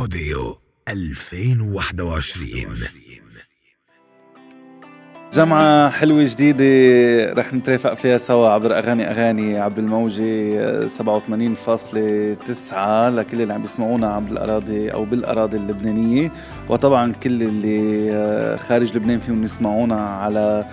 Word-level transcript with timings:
بوديو 0.00 0.58
2021 0.88 2.48
جمعة 5.32 5.90
حلوة 5.90 6.24
جديدة 6.24 7.32
رح 7.32 7.54
نترافق 7.54 7.94
فيها 7.94 8.18
سوا 8.18 8.48
عبر 8.48 8.78
أغاني 8.78 9.10
أغاني 9.10 9.58
عبر 9.58 9.78
الموجة 9.78 10.86
87.9 10.88 10.98
لكل 13.08 13.42
اللي 13.42 13.54
عم 13.54 13.62
بيسمعونا 13.62 14.06
عبر 14.06 14.32
الأراضي 14.32 14.92
أو 14.92 15.04
بالأراضي 15.04 15.56
اللبنانية. 15.56 16.32
وطبعا 16.68 17.12
كل 17.12 17.42
اللي 17.42 18.10
آه، 18.12 18.56
خارج 18.56 18.96
لبنان 18.96 19.20
فيهم 19.20 19.44
يسمعونا 19.44 20.00
على 20.00 20.68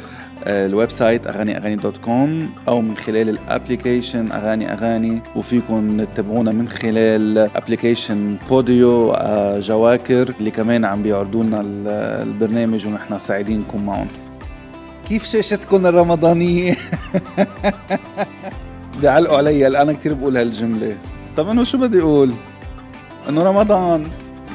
ال 0.48 0.92
website 0.92 1.28
أغاني 1.28 1.58
أغاني 1.58 1.76
dot 1.76 1.98
com 1.98 2.50
أو 2.68 2.82
من 2.82 2.98
خلال 2.98 3.30
ال 3.30 3.38
application 3.38 4.32
أغاني 4.32 4.74
أغاني 4.74 5.22
وفيكم 5.36 6.04
تتابعونا 6.04 6.52
من 6.52 6.68
خلال 6.68 7.38
application 7.38 8.38
بوديو 8.50 9.12
آه، 9.12 9.60
جواكر 9.60 10.34
اللي 10.40 10.52
كمان 10.52 10.86
عم 10.86 11.04
بيعرضوا 11.04 11.44
لنا 11.44 11.62
البرنامج 12.24 12.88
ونحن 12.88 13.20
سعيدين 13.20 13.60
نكون 13.60 13.86
معهم 13.86 14.08
كيف 15.10 15.24
شاشتكم 15.24 15.86
الرمضانية؟ 15.86 16.76
بيعلقوا 19.02 19.38
علي 19.38 19.68
أنا 19.68 19.94
كثير 19.94 20.14
بقول 20.14 20.38
هالجملة 20.38 20.98
طب 21.38 21.50
انه 21.50 21.64
شو 21.64 21.78
بدي 21.78 22.02
أقول؟ 22.02 22.32
إنه 23.30 23.44
رمضان 23.44 24.08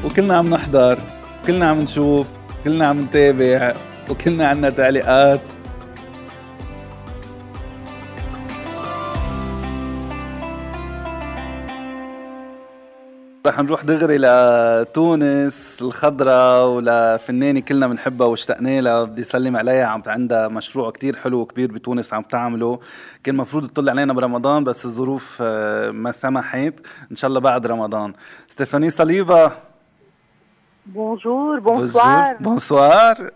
وكلنا 0.04 0.36
عم 0.36 0.50
نحضر 0.50 0.98
كلنا 1.46 1.66
عم 1.66 1.80
نشوف 1.80 2.26
كلنا 2.64 2.86
عم 2.86 3.00
نتابع 3.00 3.74
وكلنا 4.10 4.46
عنا 4.46 4.70
تعليقات 4.70 5.40
رح 13.46 13.60
نروح 13.60 13.84
دغري 13.84 14.18
لتونس 14.18 15.78
الخضراء 15.82 16.66
ولفنانة 16.68 17.60
كلنا 17.60 17.86
بنحبها 17.86 18.26
واشتقنا 18.26 18.80
لها 18.80 19.04
بدي 19.04 19.24
سلم 19.24 19.56
عليها 19.56 19.86
عم 19.86 20.02
عندها 20.06 20.48
مشروع 20.48 20.90
كتير 20.90 21.16
حلو 21.16 21.40
وكبير 21.40 21.72
بتونس 21.72 22.14
عم 22.14 22.22
تعمله. 22.22 22.80
كان 23.24 23.34
مفروض 23.34 23.66
تطلع 23.68 23.92
علينا 23.92 24.12
برمضان 24.12 24.64
بس 24.64 24.84
الظروف 24.84 25.38
آه، 25.40 25.90
ما 25.90 26.12
سمحت. 26.12 26.74
إن 27.10 27.16
شاء 27.16 27.28
الله 27.28 27.40
بعد 27.40 27.66
رمضان. 27.66 28.12
ستيفاني 28.48 28.90
صليبا 28.90 29.52
بونجور 30.86 31.60
بونسوار. 31.60 32.36
بونسوار. 32.40 33.30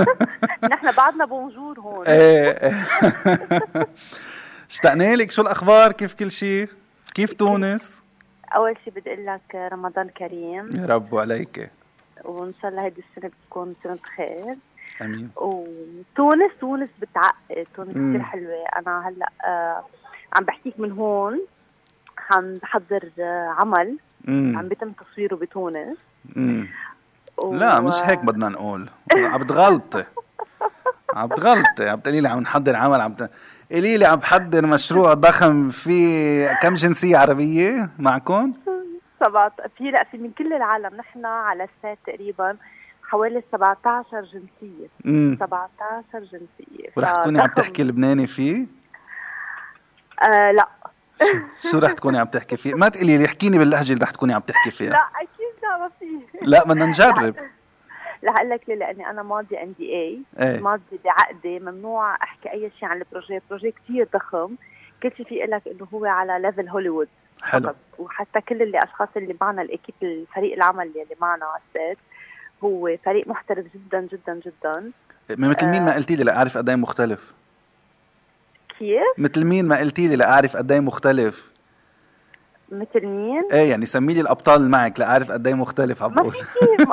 نحن 0.72 0.92
بعدنا 0.96 1.24
بونجور 1.24 1.80
هون. 1.80 2.06
إيه. 2.06 2.72
اشتقنا 4.70 5.16
لك. 5.16 5.30
شو 5.30 5.42
الأخبار؟ 5.42 5.92
كيف 5.92 6.14
كل 6.14 6.32
شيء 6.32 6.68
كيف 7.14 7.32
تونس؟ 7.32 8.03
أول 8.54 8.76
شيء 8.84 8.92
بدي 8.92 9.14
أقول 9.14 9.26
لك 9.26 9.54
رمضان 9.72 10.08
كريم. 10.08 10.76
يا 10.76 10.86
رب 10.86 11.12
وعليك. 11.12 11.70
وإن 12.24 12.52
شاء 12.62 12.70
الله 12.70 12.84
هيدي 12.84 13.04
السنة 13.10 13.30
بتكون 13.30 13.74
سنة 13.84 13.98
خير. 14.16 14.56
آمين. 15.02 15.30
وتونس 15.36 16.50
تونس 16.60 16.88
بتعقد. 17.00 17.66
تونس 17.76 17.90
كثير 17.90 18.22
حلوة. 18.22 18.64
أنا 18.76 19.08
هلأ 19.08 19.30
آه 19.44 19.84
عم 20.36 20.44
بحكيك 20.44 20.80
من 20.80 20.92
هون 20.92 21.40
عم 22.30 22.54
بحضر 22.54 23.10
آه 23.18 23.54
عمل. 23.58 23.96
مم. 24.24 24.58
عم 24.58 24.68
بيتم 24.68 24.92
تصويره 24.92 25.36
بتونس. 25.36 25.98
و... 27.38 27.54
لا 27.54 27.80
مش 27.80 27.94
هيك 28.02 28.18
بدنا 28.18 28.48
نقول. 28.48 28.88
عم 29.16 29.40
بتغلطي. 29.40 30.04
عم 31.16 31.26
بتغلطي. 31.26 31.88
عم 31.88 32.00
تقولي 32.00 32.20
لي 32.20 32.28
عم 32.28 32.40
نحضر 32.40 32.76
عمل 32.76 33.00
عم 33.00 33.14
ت... 33.14 33.30
قولي 33.72 33.98
لي 33.98 34.04
عم 34.04 34.18
بحضر 34.18 34.66
مشروع 34.66 35.14
ضخم 35.14 35.68
في 35.70 36.48
كم 36.62 36.74
جنسية 36.74 37.16
عربية 37.18 37.90
معكم؟ 37.98 38.52
سبعة 39.24 39.52
في 39.78 39.84
لا 39.90 40.04
في 40.10 40.18
من 40.18 40.30
كل 40.38 40.52
العالم. 40.52 40.96
نحن 40.96 41.24
على 41.26 41.64
السات 41.64 41.98
تقريبا 42.06 42.56
حوالي 43.02 43.42
17 43.52 44.04
جنسية. 44.22 44.88
امم 45.06 45.36
17 45.40 46.18
جنسية. 46.20 46.90
ورح 46.96 47.12
تكوني 47.12 47.40
عم 47.40 47.48
تحكي 47.48 47.82
لبناني 47.84 48.26
فيه؟ 48.26 48.66
آه 50.22 50.50
لا. 50.50 50.68
شو, 51.62 51.70
شو 51.70 51.78
رح 51.78 51.92
تكوني 51.92 52.18
عم 52.18 52.26
تحكي 52.26 52.56
فيه؟ 52.56 52.74
ما 52.74 52.88
تقولي 52.88 53.18
لي 53.18 53.26
احكيني 53.26 53.58
باللهجة 53.58 53.92
اللي 53.92 54.04
رح 54.04 54.10
تكوني 54.10 54.34
عم 54.34 54.40
تحكي 54.40 54.70
فيها. 54.70 54.90
لا 54.90 55.08
أكيد 55.16 55.62
لا 55.62 55.78
ما 55.78 55.90
في. 56.00 56.06
لا 56.46 56.64
بدنا 56.64 56.86
نجرب. 56.86 57.34
رح 58.24 58.36
أقول 58.36 58.50
لك 58.50 58.60
ليه 58.68 58.74
لأني 58.74 59.10
أنا 59.10 59.22
ماضي 59.22 59.62
ان 59.62 59.72
دي 59.78 59.92
اي 59.92 60.20
ماضي 60.60 60.98
بعقدي 61.04 61.60
ممنوع 61.60 62.14
أحكي 62.14 62.52
أي 62.52 62.70
شيء 62.80 62.88
عن 62.88 62.98
ال 62.98 63.04
projet 63.04 63.40
projet 63.50 63.70
كثير 63.70 64.08
ضخم. 64.14 64.54
كل 65.02 65.12
شيء 65.16 65.26
في 65.26 65.34
لك 65.34 65.62
إنه 65.68 65.88
هو 65.94 66.04
على 66.04 66.38
level 66.42 66.68
هوليوود 66.68 67.08
حلو. 67.42 67.74
وحتى 67.98 68.40
كل 68.40 68.62
اللي 68.62 68.78
أشخاص 68.78 69.08
اللي 69.16 69.36
معنا 69.40 69.62
ال 69.62 69.67
équipe 69.67 69.94
الفريق 70.02 70.54
العمل 70.54 70.86
اللي 70.86 71.16
معنا 71.20 71.44
على 71.44 71.96
هو 72.64 72.96
فريق 73.04 73.28
محترف 73.28 73.64
جدا 73.74 74.00
جدا 74.12 74.40
جدا. 74.46 74.90
مثل 75.30 75.68
مين 75.68 75.84
ما 75.84 75.94
قلتي 75.94 76.16
لي 76.16 76.24
لأعرف 76.24 76.56
قد 76.56 76.68
إيه 76.68 76.76
مختلف؟ 76.76 77.34
كيف؟ 78.78 79.18
مثل 79.18 79.44
مين 79.44 79.68
ما 79.68 79.80
قلتي 79.80 80.08
لي 80.08 80.16
لأعرف 80.16 80.56
قد 80.56 80.72
إيه 80.72 80.80
مختلف؟ 80.80 81.53
مثل 82.72 83.06
مين؟ 83.06 83.42
إيه 83.52 83.70
يعني 83.70 83.86
سمي 83.86 84.14
لي 84.14 84.20
الأبطال 84.20 84.56
اللي 84.56 84.68
معك 84.68 85.00
لأعرف 85.00 85.32
قد 85.32 85.46
إيه 85.46 85.54
مختلف 85.54 86.02
عم 86.02 86.14
بقول 86.14 86.34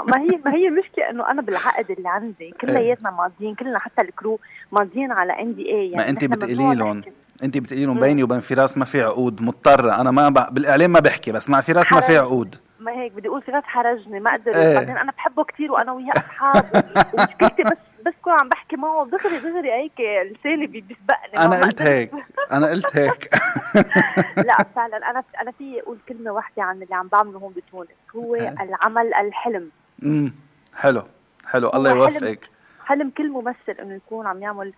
ما 0.07 0.21
هي 0.21 0.39
ما 0.45 0.53
هي 0.53 0.67
المشكلة 0.67 1.09
إنه 1.09 1.31
أنا 1.31 1.41
بالعقد 1.41 1.91
اللي 1.91 2.09
عندي 2.09 2.53
كلياتنا 2.61 3.09
إيه. 3.09 3.15
ماضيين 3.15 3.55
كلنا 3.55 3.79
حتى 3.79 4.01
الكرو 4.01 4.39
ماضيين 4.71 5.11
على 5.11 5.41
ان 5.41 5.55
دي 5.55 5.69
اي 5.69 5.91
يعني 5.91 5.95
ما 5.95 6.09
انت 6.09 6.25
بتقولي 6.25 6.75
لهم 6.75 7.01
انت 7.43 7.57
بتقولي 7.57 7.85
لهم 7.85 7.99
بيني 7.99 8.23
وبين 8.23 8.39
فراس 8.39 8.77
ما 8.77 8.85
في 8.85 9.01
عقود 9.01 9.41
مضطرة 9.41 10.01
أنا 10.01 10.11
ما 10.11 10.29
ب... 10.29 10.53
بالإعلام 10.53 10.91
ما 10.91 10.99
بحكي 10.99 11.31
بس 11.31 11.49
مع 11.49 11.61
فراس 11.61 11.91
ما 11.91 11.99
في 11.99 12.17
عقود 12.17 12.55
ما 12.79 12.91
هيك 12.91 13.11
بدي 13.11 13.27
أقول 13.27 13.41
فراس 13.41 13.63
حرجني 13.63 14.19
ما 14.19 14.31
أقدر 14.31 14.55
إيه. 14.55 14.75
بعدين 14.75 14.97
أنا 14.97 15.11
بحبه 15.11 15.43
كثير 15.43 15.71
وأنا 15.71 15.91
وياه 15.91 16.13
أصحاب 16.17 16.65
ومشكلتي 17.13 17.63
بس 17.63 17.90
بس 18.05 18.13
كون 18.23 18.33
عم 18.33 18.49
بحكي 18.49 18.75
معه 18.75 19.05
دغري 19.05 19.37
دغري 19.37 19.71
هيك 19.71 19.99
لساني 20.31 20.67
بيسبقني 20.67 21.37
أنا 21.37 21.61
قلت 21.61 21.81
هيك 21.81 22.11
أنا 22.51 22.67
قلت 22.67 22.97
هيك. 22.97 23.29
لا 24.37 24.65
فعلا 24.75 24.97
أنا 24.97 25.23
أنا 25.41 25.51
في 25.51 25.81
أقول 25.81 25.97
كلمة 26.09 26.31
واحدة 26.31 26.63
عن 26.63 26.83
اللي 26.83 26.95
عم 26.95 27.07
بعمله 27.07 27.39
هون 27.39 27.53
بتونس 27.53 27.89
هو 28.15 28.35
العمل 28.35 29.13
الحلم. 29.13 29.69
امم 30.03 30.35
حلو 30.75 31.03
حلو. 31.45 31.69
الله 31.73 31.91
يوفقك. 31.91 32.49
حلم 32.85 33.09
كل 33.09 33.29
ممثل 33.29 33.71
إنه 33.79 33.95
يكون 33.95 34.27
عم 34.27 34.41
يعمل 34.41 34.73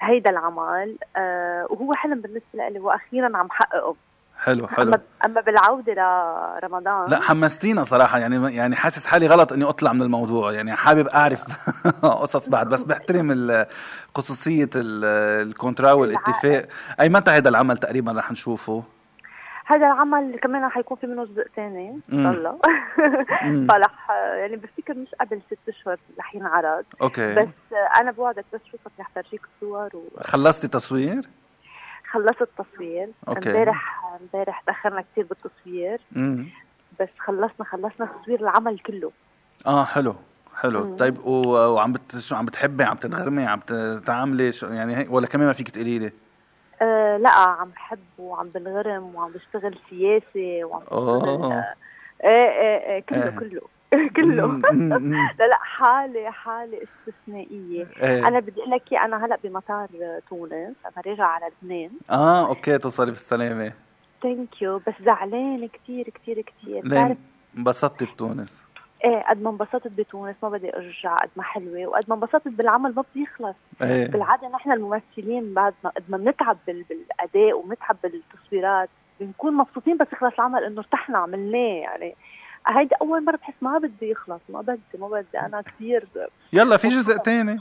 هيدا 0.00 0.30
العمل. 0.30 0.96
آه 1.16 1.66
وهو 1.70 1.92
حلم 1.92 2.20
بالنسبة 2.20 2.68
لي 2.68 2.80
وأخيرا 2.80 3.36
عم 3.36 3.50
حققه. 3.50 3.96
حلو 4.46 4.66
حلو. 4.68 4.88
اما 4.88 5.00
أما 5.24 5.40
بالعودة 5.40 5.92
لرمضان 5.92 7.10
لا 7.10 7.20
حمستينا 7.20 7.82
صراحة. 7.82 8.18
يعني 8.18 8.56
يعني 8.56 8.76
حاسس 8.76 9.06
حالي 9.06 9.26
غلط 9.26 9.52
إني 9.52 9.64
أطلع 9.64 9.92
من 9.92 10.02
الموضوع. 10.02 10.52
يعني 10.52 10.72
حابب 10.72 11.06
أعرف 11.06 11.44
قصص 12.22 12.48
بعد 12.48 12.68
بس 12.68 12.84
بحترم 12.84 13.64
خصوصية 14.14 14.70
الكونترا 14.76 15.92
والاتفاق 15.92 16.68
أي 17.00 17.08
متى 17.08 17.30
هذا 17.30 17.48
العمل 17.48 17.76
تقريبا 17.76 18.12
رح 18.12 18.32
نشوفه؟ 18.32 18.82
هذا 19.66 19.86
العمل 19.86 20.38
كمان 20.42 20.64
رح 20.64 20.76
يكون 20.76 20.96
في 20.96 21.06
منه 21.06 21.24
جزء 21.24 21.46
ثاني 21.56 22.00
إن 22.12 22.22
شاء 22.22 22.32
الله. 22.32 22.58
فرح 23.68 24.10
يعني 24.10 24.56
بفتكر 24.56 24.94
مش 24.94 25.08
قبل 25.20 25.40
ست 25.46 25.68
أشهر 25.68 25.98
رح 26.18 26.34
ينعرض. 26.34 26.84
أوكي. 27.02 27.34
بس 27.34 27.48
أنا 28.00 28.10
بوعدك 28.10 28.44
بس 28.52 28.60
شوفك 28.72 28.90
رح 29.00 29.10
فرجيك 29.14 29.40
الصور 29.54 29.90
و... 29.94 30.20
خلصتي 30.20 30.68
تصوير؟ 30.68 31.22
خلصت 32.16 32.42
التصوير. 32.42 33.08
امبارح 33.28 34.04
امبارح 34.20 34.60
تأخرنا 34.66 35.04
كثير 35.12 35.26
بالتصوير. 35.26 36.00
مم. 36.12 36.46
بس 37.00 37.08
خلصنا 37.18 37.66
خلصنا 37.66 38.08
تصوير 38.22 38.40
العمل 38.40 38.78
كله. 38.78 39.12
آه 39.66 39.84
حلو 39.84 40.14
حلو. 40.56 40.84
مم. 40.84 40.96
طيب 40.96 41.24
وعم 41.26 41.92
بت... 41.92 42.16
شو 42.18 42.34
عم 42.36 42.44
بتحبي؟ 42.44 42.84
عم 42.84 42.96
تنغرمي 42.96 43.46
عم 43.46 43.60
تعملي 44.06 44.52
شو 44.52 44.66
يعني 44.66 44.96
هيك 44.96 45.12
ولا 45.12 45.26
كمان 45.26 45.46
ما 45.46 45.52
فيك 45.52 45.68
تقولي 45.68 45.98
لي؟ 45.98 46.12
آه 46.82 47.16
لا 47.16 47.30
عم 47.30 47.68
بحب 47.68 47.98
وعم 48.18 48.48
بنغرم 48.48 49.14
وعم 49.14 49.32
بشتغل 49.32 49.78
سياسي 49.90 50.64
وعم 50.64 50.80
بشتغل 50.80 50.98
آه. 50.98 51.64
إيه 52.24 52.50
إيه 52.50 52.94
إيه 52.94 53.00
كله 53.00 53.26
آه. 53.26 53.38
كله. 53.38 53.60
كله. 54.16 54.46
لا 55.38 55.46
لا 55.46 55.58
حالة 55.60 56.30
حالة 56.30 56.78
استثنائية. 56.82 57.86
إيه. 58.02 58.28
أنا 58.28 58.40
بدي 58.40 58.60
أقول 58.60 58.70
لك 58.70 58.94
أنا 58.94 59.24
هلأ 59.26 59.38
بمطار 59.44 59.88
تونس 60.30 60.74
أنا 60.84 61.02
راجعة 61.06 61.26
على 61.26 61.50
لبنان. 61.62 61.90
آه 62.10 62.48
okay 62.48 62.78
توصلي 62.78 63.10
بالسلامة 63.10 63.72
thank 64.22 64.62
you 64.62 64.78
بس 64.78 64.94
زعلانة 65.06 65.68
كثير 65.68 66.10
كثير 66.10 66.40
كثير 66.40 66.86
ليه؟ 66.86 67.16
انبسطتي 67.56 68.04
بتونس؟ 68.04 68.64
إيه 69.04 69.22
قد 69.30 69.42
ما 69.42 69.50
انبسطت 69.50 69.88
بتونس 69.88 70.36
ما 70.42 70.48
بدي 70.48 70.76
أرجع 70.76 71.16
قد 71.16 71.30
ما 71.36 71.42
حلوة 71.42 71.86
وقد 71.86 72.04
ما 72.08 72.14
انبسطت 72.14 72.48
بالعمل 72.48 72.94
ما 72.94 73.04
بيخلص. 73.14 73.56
إيه. 73.82 74.06
بالعادة 74.06 74.48
نحن 74.48 74.72
الممثلين 74.72 75.54
بعد 75.54 75.74
ما 75.84 75.90
قد 75.90 76.02
ما 76.08 76.16
بنتعب 76.16 76.56
بالأداء 76.66 77.58
وبنتعب 77.58 77.96
بالتصويرات 78.02 78.88
بنكون 79.20 79.54
مبسوطين 79.54 79.96
بس 79.96 80.06
يخلص 80.12 80.34
العمل 80.34 80.64
إنه 80.64 80.78
ارتحنا 80.78 81.18
عملناه 81.18 81.58
يعني. 81.58 82.14
هيدي 82.68 82.94
أول 83.00 83.24
مرة 83.24 83.36
بحس 83.36 83.54
ما 83.60 83.78
بدي 83.78 84.10
يخلص 84.10 84.40
ما 84.48 84.60
بدي 84.60 84.80
ما 84.98 85.08
بدي. 85.08 85.38
أنا 85.40 85.62
كثير 85.62 86.06
يلا 86.52 86.76
في 86.76 86.88
جزء 86.88 87.16
ثاني 87.16 87.60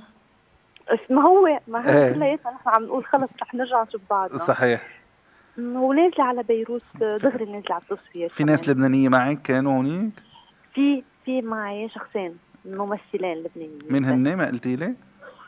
ما 1.10 1.28
هو 1.28 1.60
ما 1.68 1.80
هو 1.80 1.90
إيه. 1.90 2.14
كلياتنا 2.14 2.52
نحن 2.52 2.70
عم 2.70 2.84
نقول 2.84 3.06
خلص 3.06 3.30
رح 3.42 3.54
نرجع 3.54 3.84
نشوف 3.84 4.02
بعضنا. 4.10 4.38
صحيح. 4.38 4.88
ونازلة 5.58 6.24
على 6.24 6.44
بيروت 6.44 6.84
دغري 7.02 7.46
نازلة 7.46 7.76
على 7.76 7.82
التصوير 7.92 8.30
في 8.30 8.44
ناس 8.44 8.70
لبنانية 8.70 9.10
معك؟ 9.10 9.42
كانوا 9.42 9.74
هونيك؟ 9.74 10.12
في 10.74 11.04
في 11.26 11.42
معي 11.42 11.90
شخصين 11.90 12.38
ممثلين 12.66 13.38
لبنانيين. 13.38 13.80
مين 13.90 14.06
هن؟ 14.06 14.38
ما 14.38 14.48
قلتي 14.48 14.76
لي؟ 14.76 14.96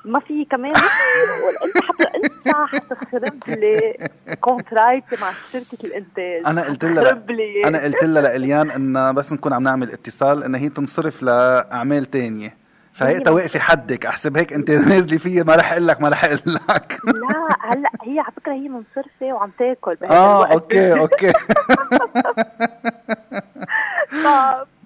ما 0.08 0.20
في 0.20 0.46
كمان 0.46 0.72
انت 1.66 1.78
حتى 1.84 2.08
انت 2.16 2.56
حتخرب 2.68 3.40
لي 3.48 3.98
contrat 4.42 4.99
تي 4.99 5.16
مع 5.22 5.32
شركة 5.54 5.78
الإنتاج. 5.84 6.42
أنا 6.46 6.62
قلت 6.62 6.86
لها 6.86 7.24
أنا 7.66 7.84
قلت 7.84 8.04
لها 8.04 8.22
لاليان 8.22 8.72
إن 8.72 9.16
بس 9.16 9.34
نكون 9.34 9.54
عم 9.54 9.64
نعمل 9.64 9.92
اتصال 9.92 10.44
إن 10.44 10.56
هي 10.56 10.70
تنصرف 10.70 11.24
لأعمال 11.24 12.06
تانية. 12.06 12.58
فهي 12.94 13.16
هي 13.16 13.22
واقفه 13.32 13.60
حدك 13.60 14.06
أحسب 14.06 14.38
هيك 14.38 14.54
أنت 14.54 14.72
نازلة 14.92 15.18
فيي 15.18 15.44
ما 15.44 15.56
رح 15.56 15.72
أقول 15.72 15.88
لك 15.88 16.02
ما 16.02 16.10
رح 16.10 16.26
أقول 16.26 16.40
لك. 16.46 16.98
لا 17.06 17.48
هلأ 17.62 17.90
هي 18.04 18.20
على 18.20 18.32
فكرة 18.36 18.54
هي 18.54 18.70
منصرفة 18.70 19.34
وعم 19.34 19.52
تاكل 19.60 19.98
آه. 20.06 20.52
okay 20.54 21.00
okay. 21.00 21.34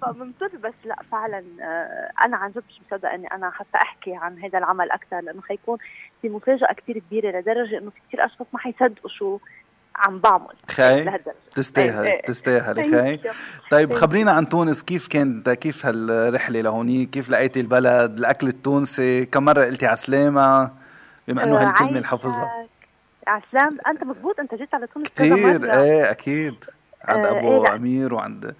فمنصر 0.02 0.58
بس 0.64 0.74
لا 0.86 0.96
فعلا 1.12 1.44
آه، 1.62 2.12
أنا 2.26 2.38
عن 2.38 2.52
جد 2.52 2.64
مش 2.70 2.82
مصدقة 2.88 3.16
إني 3.16 3.28
أنا 3.28 3.52
حتى 3.52 3.78
أحكي 3.78 4.16
عن 4.16 4.40
هذا 4.40 4.58
العمل 4.58 4.92
أكثر 4.92 5.20
لأنه 5.20 5.42
حيكون 5.42 5.78
في 6.22 6.30
مفاجأة 6.30 6.74
كثير 6.74 7.00
كبيرة 7.00 7.40
لدرجة 7.40 7.78
إنه 7.78 7.90
في 7.90 8.00
كثير 8.08 8.26
أشخاص 8.26 8.48
ما 8.54 8.60
حيصدقوا 8.60 9.10
شو 9.10 9.40
عم 9.96 10.20
بعمل 10.20 10.56
خي 10.72 11.20
تستاهل 11.56 12.06
إيه، 12.06 12.14
إيه. 12.14 12.26
تستاهلي 12.26 12.92
خي 12.92 13.30
طيب 13.72 13.94
خبرينا 13.94 14.32
عن 14.32 14.50
تونس. 14.50 14.84
كيف 14.84 15.08
كانت 15.08 15.50
كيف 15.50 15.86
هالرحلة 15.86 16.62
لهونيك؟ 16.62 17.10
كيف 17.10 17.30
لقيتي 17.30 17.60
البلد؟ 17.60 18.18
الأكل 18.20 18.48
التونسي؟ 18.48 19.26
كم 19.26 19.46
مرة 19.46 19.66
قلتي 19.66 19.86
عسلامة؟ 19.86 20.72
بما 21.28 21.44
إنه 21.44 21.58
آه، 21.62 21.68
هالكلمة. 21.68 21.90
اللي 21.90 22.08
حافظها 22.08 22.68
عسلام 23.28 23.78
أنت 23.88 24.04
مزبوط 24.04 24.40
أنت 24.40 24.56
جيت 24.56 24.74
على 24.74 24.88
تونس 24.88 25.08
كثير. 25.10 25.74
إيه 25.74 26.12
أكيد. 26.12 26.66
عند 27.06 27.26
آه، 27.26 27.40
أبو 27.40 27.58
إيه، 27.58 27.64
لا. 27.70 27.76
أمير 27.76 28.14
وعند 28.14 28.56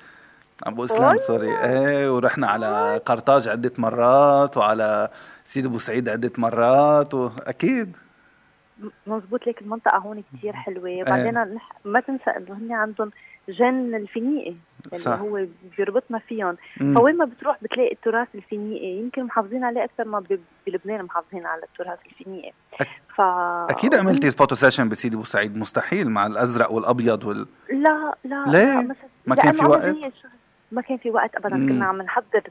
أبو 0.64 0.84
إسلام. 0.84 1.18
سوري. 1.18 1.58
إيه 1.58 2.16
ورحنا 2.16 2.48
على 2.48 3.02
قرطاج 3.06 3.48
عدة 3.48 3.72
مرات 3.78 4.58
وعلى 4.58 5.10
سيدي 5.46 5.68
أبو 5.68 5.78
سعيد 5.78 6.10
عدة 6.10 6.32
مرات 6.38 7.14
وأكيد. 7.14 7.98
مزبوط 9.08 9.48
ليك 9.48 9.62
المنطقة 9.62 9.98
هون 9.98 10.24
كتير 10.38 10.54
حلوة. 10.54 10.98
وبعدين 11.02 11.58
نح- 11.58 11.76
ما 11.86 12.00
تنسى 12.00 12.30
إنه 12.38 12.58
هن 12.58 12.72
عندهم 12.72 13.12
جن 13.50 13.96
الفينيقي 13.96 14.56
اللي 14.86 14.98
صح. 15.04 15.20
هو 15.20 15.46
بيربطنا 15.78 16.20
فيهم. 16.20 16.58
فوين 16.80 17.18
ما 17.18 17.26
بتروح 17.26 17.58
بتلاقي 17.62 17.92
التراث 17.92 18.28
الفينيقي. 18.36 18.88
يمكن 18.88 19.24
محافظين 19.24 19.64
عليه 19.64 19.84
أكثر 19.84 20.04
ما 20.06 20.24
بلبنان 20.68 21.04
محافظين 21.06 21.46
على 21.46 21.62
التراث 21.64 22.00
الفينيقي. 22.06 22.52
أك- 22.84 23.16
ف 23.16 23.22
أكيد 23.72 23.96
عملتي 23.96 24.32
photo 24.32 24.56
session 24.56 24.90
بسيدي 24.90 25.16
أبو 25.16 25.24
سعيد 25.24 25.58
مستحيل 25.58 26.10
مع 26.10 26.28
الأزرق 26.28 26.72
والأبيض 26.72 27.24
وال 27.24 27.48
لا 27.70 28.14
لا 28.24 28.46
ليه؟ 28.48 28.88
ما 29.28 29.36
كان 29.36 29.52
في 29.52 29.66
وقت؟ 29.66 29.96
ما 30.72 30.82
كان 30.82 30.98
في 30.98 31.10
وقت 31.12 31.36
ابدا 31.36 31.56
مم. 31.56 31.70
كنا 31.70 31.86
عم 31.86 32.02
نحضر 32.02 32.44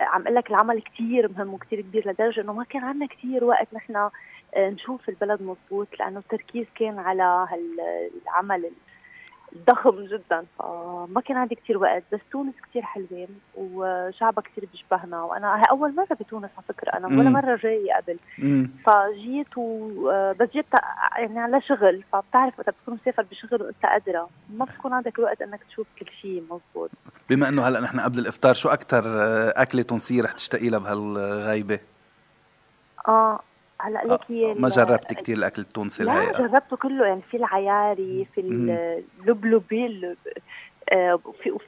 عم 0.00 0.22
أقول 0.22 0.34
لك 0.34 0.50
العمل 0.50 0.82
كثير 0.82 1.28
مهم 1.28 1.54
وكثير 1.54 1.80
كبير 1.80 2.08
لدرجة 2.10 2.40
إنه 2.40 2.52
ما 2.52 2.64
كان 2.64 2.84
عندنا 2.84 3.06
كثير 3.06 3.44
وقت 3.44 3.68
نحن 3.74 3.96
آه، 3.96 4.70
نشوف 4.70 5.08
البلد 5.08 5.42
مضبوط 5.42 5.88
لأنه 6.00 6.18
التركيز 6.18 6.66
كان 6.74 6.98
على 6.98 7.46
هالعمل 7.50 8.70
الضخم 9.56 10.04
جدا. 10.04 10.44
فما 10.58 11.20
كان 11.24 11.36
عندي 11.36 11.54
كثير 11.54 11.78
وقت 11.78 12.02
بس 12.12 12.20
تونس 12.32 12.54
كثير 12.70 12.82
حلوة 12.82 13.28
وشعبها 13.56 14.42
كثير 14.42 14.68
بيشبهنا. 14.72 15.22
وأنا 15.22 15.56
هي 15.56 15.62
أول 15.70 15.94
مرة 15.94 16.16
بتونس 16.20 16.50
على 16.56 16.64
فكرة 16.68 16.92
أنا 16.96 17.06
ولا. 17.06 17.30
مرة 17.30 17.56
جاية 17.56 17.94
قبل. 17.94 18.18
مم. 18.38 18.70
فجيت 18.86 19.58
و 19.58 19.88
بس 20.40 20.48
جيت 20.52 20.66
يعني 21.16 21.38
على 21.38 21.60
شغل. 21.60 22.04
فبتعرف 22.12 22.58
وقت 22.58 22.70
بتكون 22.70 22.94
مسافر 22.94 23.22
بشغل 23.30 23.62
وأنت 23.62 23.86
قادرة 23.86 24.28
ما 24.50 24.64
بتكون 24.64 24.92
عندك 24.92 25.18
الوقت 25.18 25.42
إنك 25.42 25.60
تشوف 25.68 25.86
كل 26.00 26.06
شيء 26.22 26.42
مضبوط 26.50 26.90
بما 27.30 27.48
إنه 27.48 27.62
هلأ 27.62 27.80
نحن 27.80 28.00
قبل 28.00 28.18
الإفطار 28.18 28.54
شو 28.54 28.68
أكثر 28.68 29.02
أكلة 29.62 29.82
تونسية 29.82 30.22
رح 30.22 30.32
تشتاقي 30.32 30.68
لها 30.68 30.78
بهالغيبة؟ 30.78 31.78
آه 33.08 33.40
هلأ 33.80 34.02
لك 34.04 34.20
هي 34.28 34.54
ما 34.54 34.66
ال- 34.68 34.72
جربتي 34.72 35.14
كثير 35.14 35.36
الأكل 35.36 35.62
التونسي 35.62 36.04
لا 36.04 36.12
الهيئه 36.12 36.38
جربته 36.38 36.76
كله 36.76 37.06
يعني 37.06 37.20
في 37.30 37.36
العياري 37.36 38.26
في 38.34 38.42
مم. 38.42 38.70
اللبلبي 39.22 39.86
اللب- 39.86 40.16
آه، 40.92 41.18
في 41.42 41.58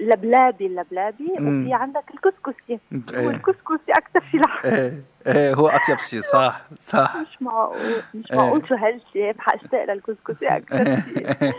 اللبلابي 0.00 0.66
اللبلابي. 0.66 1.32
وفي 1.32 1.74
عندك 1.74 2.04
الكسكسي. 2.14 2.78
هو 3.14 3.20
إيه. 3.20 3.30
الكسكسي 3.30 3.92
أكثر 3.92 4.22
شيء 4.30 4.40
لحم 4.40 4.68
إيه 4.68 5.02
إيه 5.26 5.54
هو 5.54 5.68
أطيب 5.68 5.98
شيء 5.98 6.20
صح 6.34 6.60
صح. 6.80 7.16
مش 7.16 7.42
معقول 7.42 7.78
مش 8.14 8.32
إيه. 8.32 8.38
معقول 8.38 8.68
شو 8.68 8.74
هالشيء 8.74 9.34
حاشتاق 9.38 9.84
للكسكسي 9.84 10.48
أكثر 10.48 10.84
شيء 11.14 11.52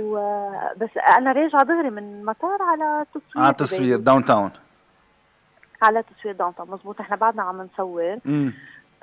و... 0.00 0.16
بس 0.76 0.90
أنا 1.18 1.32
راجعة 1.32 1.62
دغري 1.62 1.90
من 1.90 2.24
مطار 2.24 2.58
على 2.62 3.04
تصوير 3.14 3.44
على 3.46 3.54
تصوير 3.54 3.96
downtown 3.98 4.50
على 5.82 6.02
تصوير 6.02 6.34
downtown 6.34 6.70
مزبوط 6.70 7.00
إحنا 7.00 7.16
بعدنا 7.16 7.42
عم 7.42 7.68
نصور. 7.74 8.18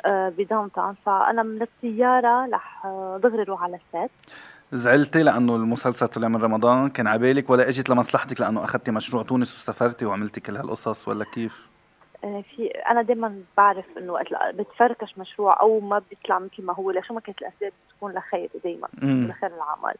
آه، 0.05 0.29
ب 0.29 0.71
downtown 0.71 0.95
فأنا 1.05 1.43
من 1.43 1.61
السيارة 1.61 2.49
رح 2.53 2.85
آه، 2.85 3.19
دغري 3.23 3.41
أروح 3.41 3.63
على 3.63 3.75
ال 3.75 3.84
set 3.84 4.11
زعلتي 4.71 5.23
لأنه 5.23 5.55
المسلسل 5.55 6.07
طلع 6.07 6.27
من 6.27 6.43
رمضان 6.43 6.89
كان 6.89 7.07
عبالك 7.07 7.49
ولا 7.49 7.69
إجت 7.69 7.89
لمصلحتك 7.89 8.41
لأنه 8.41 8.63
أخذتي 8.63 8.91
مشروع 8.91 9.23
تونس 9.23 9.55
وسافرتي 9.55 10.05
وعملتي 10.05 10.41
كل 10.41 10.55
هالقصص 10.55 11.07
ولا 11.07 11.25
كيف؟ 11.25 11.67
آه، 12.23 12.43
في 12.55 12.67
أنا 12.67 13.01
دائما 13.01 13.41
بعرف 13.57 13.85
إنه 13.97 14.13
وقت 14.13 14.27
بتفركش 14.53 15.17
مشروع 15.17 15.61
أو 15.61 15.79
ما 15.79 16.01
بيطلع 16.09 16.39
مثل 16.39 16.63
ما 16.63 16.73
هو 16.73 16.91
لشو 16.91 17.13
ما 17.13 17.19
كانت 17.19 17.41
الأسباب 17.41 17.71
بتكون 17.89 18.13
لخير 18.13 18.49
دائما. 18.63 18.87
لخير 19.03 19.51
العمل 19.55 19.95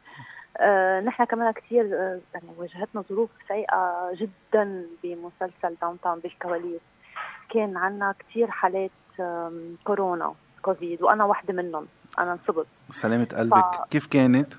نحن 1.06 1.24
كمان 1.24 1.52
كثير 1.52 1.84
آه 1.84 2.20
يعني 2.34 2.46
واجهتنا 2.58 3.02
ظروف 3.10 3.30
سيئة 3.48 4.10
جدا 4.14 4.84
بمسلسل 5.02 5.76
downtown 5.82 6.18
بالكواليس. 6.18 6.80
كان 7.50 7.76
عنا 7.76 8.14
كثير 8.18 8.50
حالات 8.50 8.90
كورونا 9.84 10.34
كوفيد 10.62 11.02
وأنا 11.02 11.24
واحدة 11.24 11.54
منهم. 11.54 11.86
أنا 12.18 12.32
انصبت. 12.32 12.66
سلامة 12.90 13.28
قلبك. 13.38 13.74
ف- 13.74 13.84
كيف 13.90 14.06
كانت؟ 14.06 14.54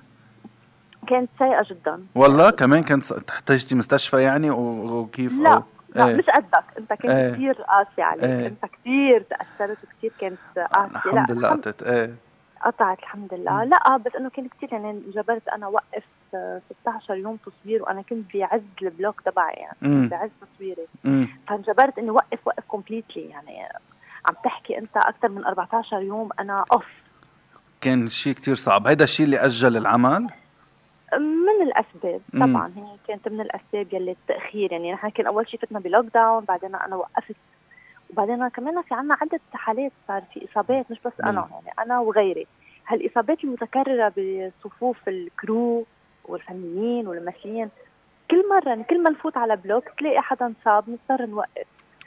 كانت 1.08 1.28
سيئة 1.38 1.64
جدا. 1.70 2.04
والله 2.14 2.50
كمان 2.50 2.82
كنت 2.82 3.02
س- 3.04 3.12
احتجتي 3.30 3.74
مستشفى 3.74 4.22
يعني 4.22 4.50
وكيف؟ 4.50 5.32
لا 5.40 5.54
أو... 5.54 5.62
لا 5.94 6.08
إيه. 6.08 6.16
مش 6.16 6.24
قدك. 6.26 6.64
أنت 6.78 6.92
كنت 6.92 7.06
إيه. 7.10 7.32
كثير 7.32 7.52
قاسي 7.62 8.02
عليك. 8.02 8.24
إيه. 8.24 8.46
أنت 8.46 8.64
كثير 8.66 9.22
تأثرت 9.30 9.78
وكثير 9.84 10.12
كانت 10.20 10.38
قاسي 10.72 10.94
الحمد 10.94 11.30
لله 11.30 11.48
قطت 11.50 11.82
إيه. 11.82 12.14
قطعت 12.64 12.98
الحمد 12.98 13.34
لله. 13.34 13.64
لا 13.64 13.96
بس 13.96 14.16
إنه 14.16 14.30
كان 14.30 14.48
كثير 14.48 14.72
يعني 14.72 15.02
جبرت 15.14 15.48
أنا 15.48 15.66
وقف 15.66 16.04
آه، 16.34 16.60
16 16.82 17.14
يوم 17.14 17.36
تصوير 17.36 17.82
وأنا 17.82 18.02
كنت 18.02 18.36
بعز 18.36 18.60
ال 18.82 18.88
block 18.88 19.20
تبعي 19.20 19.54
يعني. 19.54 20.08
بعز 20.08 20.30
تصويري. 20.40 20.86
فانجبرت 21.48 21.98
إني 21.98 22.10
وقف 22.10 22.46
وقف 22.46 22.64
completely 22.68 23.22
يعني 23.22 23.68
عم 24.28 24.34
تحكي 24.44 24.78
أنت 24.78 24.96
أكثر 24.96 25.28
من 25.28 25.44
14 25.44 26.00
يوم 26.02 26.28
أنا 26.40 26.64
اوف 26.72 26.86
كان 27.80 28.08
شيء 28.08 28.34
كتير 28.34 28.54
صعب. 28.54 28.86
هيدا 28.86 29.04
الشيء 29.04 29.26
اللي 29.26 29.36
أجل 29.36 29.76
العمل؟ 29.76 30.26
من 31.18 31.62
الأسباب. 31.62 32.20
طبعا 32.32 32.72
هي 32.76 32.96
كانت 33.08 33.28
من 33.28 33.40
الأسباب 33.40 33.86
يلي 33.92 34.10
التأخير. 34.10 34.72
يعني 34.72 34.92
نحن 34.92 35.08
كان 35.08 35.26
أول 35.26 35.48
شيء 35.48 35.60
فتنا 35.60 35.78
بلوك 35.78 36.06
down 36.14 36.44
بعدين 36.44 36.74
أنا 36.74 36.96
وقفت. 36.96 37.36
وبعدين 38.10 38.48
كمان 38.48 38.82
في 38.82 38.94
عنا 38.94 39.16
عدة 39.20 39.40
حالات 39.54 39.92
صار 40.08 40.22
في 40.34 40.48
إصابات 40.52 40.90
مش 40.90 40.98
بس 41.04 41.12
أنا. 41.24 41.48
يعني 41.52 41.74
أنا 41.78 42.00
وغيري. 42.00 42.46
هالإصابات 42.92 43.44
المتكررة 43.44 44.12
بصفوف 44.64 45.08
ال 45.08 45.24
crew 45.24 45.86
والفنيين 46.24 47.06
والممثلين 47.08 47.68
كل 48.30 48.44
مرة 48.50 48.68
يعني 48.68 48.84
كل 48.84 49.02
ما 49.02 49.10
نفوت 49.10 49.36
على 49.36 49.56
block 49.56 49.84
تلاقي 49.98 50.22
حدا 50.22 50.46
انصاب 50.46 50.84
نضطر 50.90 51.26
نوقف 51.26 51.66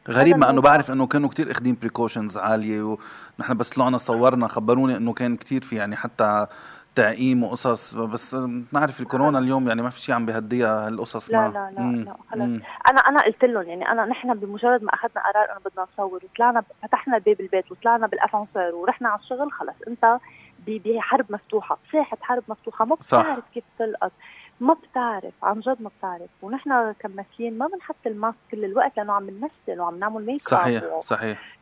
غريب 0.09 0.37
مع 0.37 0.49
إنه. 0.49 0.61
بعرف 0.61 0.91
إنه 0.91 1.07
كانوا 1.07 1.29
كتير 1.29 1.51
اخذين 1.51 1.77
precautions 1.81 2.37
عالية 2.37 2.97
ونحن 3.39 3.57
بس 3.57 3.69
طلعنا 3.69 3.97
صورنا 3.97 4.47
خبروني 4.47 4.97
إنه 4.97 5.13
كان 5.13 5.35
كتير 5.35 5.61
في 5.61 5.75
يعني 5.75 5.95
حتى 5.95 6.47
تعقيم 6.95 7.43
وقصص 7.43 7.93
بس 7.93 8.35
بنعرف 8.35 9.01
الكورونا 9.01 9.39
اليوم 9.39 9.67
يعني 9.67 9.81
ما 9.81 9.89
في 9.89 9.99
شيء 9.99 10.15
عم 10.15 10.25
بهديها 10.25 10.87
هالقصص 10.87 11.29
لا 11.29 11.37
ما 11.37 11.53
لا 11.53 11.71
لا 11.75 11.81
مم. 11.81 11.95
لا 11.95 12.15
خلص. 12.31 12.41
أنا 12.89 12.99
أنا 12.99 13.19
قلت 13.25 13.45
لهم 13.45 13.63
يعني 13.63 13.91
أنا 13.91 14.05
نحن 14.05 14.33
بمجرد 14.33 14.83
ما 14.83 14.93
أخذنا 14.93 15.23
قرار 15.23 15.51
إنه 15.51 15.59
بدنا 15.65 15.87
نصور 15.93 16.21
وطلعنا 16.23 16.63
فتحنا 16.83 17.17
باب 17.17 17.41
البيت 17.41 17.71
وطلعنا 17.71 18.07
بالأسانسير 18.07 18.75
ورحنا 18.75 19.09
على 19.09 19.19
الشغل 19.19 19.51
خلص 19.51 19.75
أنت 19.87 20.19
بحرب 20.67 21.25
مفتوحة 21.29 21.77
ساحة 21.91 22.17
حرب 22.21 22.43
مفتوحة 22.47 22.85
ما. 22.85 22.95
بتعرف 22.95 23.43
كيف 23.53 23.63
تلقط 23.79 24.11
ما 24.59 24.73
بتعرف 24.73 25.33
عن 25.43 25.59
جد 25.59 25.77
ما 25.81 25.89
بتعرف. 25.99 26.29
ونحن 26.41 26.91
كممثلين 26.99 27.57
ما 27.57 27.67
بنحط 27.67 27.95
الماسك 28.05 28.37
كل 28.51 28.65
الوقت 28.65 28.97
لأنه 28.97 29.13
عم 29.13 29.25
بنمثل 29.25 29.79
وعم 29.81 29.99
نعمل 29.99 30.25
ميك 30.25 30.41
صحيح 30.41 30.83
و- 30.83 31.01
صحيح. 31.01 31.55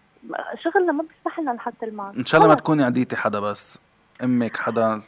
شغلنا 0.63 0.91
ما 0.91 1.03
بيسمح 1.03 1.39
لنا 1.39 1.53
نحط 1.53 1.83
الماسك. 1.83 2.17
إن 2.17 2.25
شاء 2.25 2.41
الله 2.41 2.53
ما. 2.53 2.60
تكوني 2.60 2.83
عديتي 2.83 3.15
حدا 3.15 3.39
بس. 3.39 3.79
أمك 4.24 4.57
حدا؟ 4.57 5.01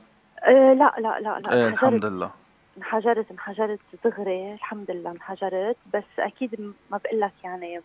آه 0.43 0.73
لا 0.73 0.93
لا 0.97 1.19
لا 1.19 1.19
لا. 1.19 1.37
انحجرت. 1.67 1.73
الحمد 1.73 2.05
لله. 2.05 2.31
انحجرت 2.77 3.31
انحجرت 3.31 3.79
دغري 4.05 4.53
الحمد 4.53 4.91
لله 4.91 5.11
انحجرت. 5.11 5.77
بس 5.93 6.03
أكيد 6.19 6.73
ما 6.91 6.97
بقول 6.97 7.19
لك 7.21 7.31
يعني 7.43 7.77
آه 7.77 7.81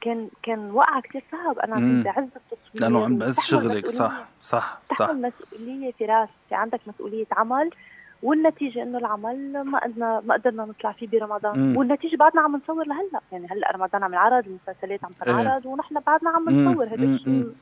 كان 0.00 0.28
كان 0.42 0.70
وقعه 0.70 1.00
كثير 1.02 1.22
صعب 1.32 1.58
أنا 1.58 1.76
مم. 1.76 2.02
بعز 2.02 2.24
التصوير 2.24 2.70
لأنه 2.74 3.04
عم 3.04 3.18
بعز 3.18 3.40
شغلك. 3.40 3.86
صح 3.90 4.12
صح 4.42 4.78
صح 4.98 5.10
مسؤولية 5.10 5.92
في 5.92 6.04
راسك 6.04 6.30
عندك 6.52 6.80
مسؤولية 6.86 7.26
عمل 7.32 7.70
والنتيجة 8.22 8.82
إنه 8.82 8.98
العمل 8.98 9.62
ما 9.64 9.78
قدرنا 9.78 10.20
ما 10.26 10.34
قدرنا 10.34 10.64
نطلع 10.64 10.92
فيه 10.92 11.08
برمضان 11.08 11.58
مم. 11.58 11.76
والنتيجة 11.76 12.16
بعدنا 12.16 12.40
عم 12.42 12.56
نصور 12.56 12.86
لهلأ 12.86 13.20
يعني 13.32 13.46
هلأ 13.50 13.70
رمضان 13.72 14.02
عم 14.02 14.12
ينعرض 14.12 14.44
المسلسلات 14.46 15.04
عم 15.04 15.10
تنعرض 15.10 15.66
ونحن 15.66 15.94
بعدنا 16.06 16.30
عم. 16.30 16.48
نصور 16.50 16.86
هذا. 16.86 16.94
الشيء. 16.94 17.52